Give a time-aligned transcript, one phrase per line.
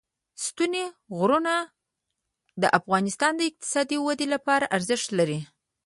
[0.45, 0.85] ستوني
[1.17, 1.55] غرونه
[2.61, 5.39] د افغانستان د اقتصادي ودې لپاره ارزښت لري.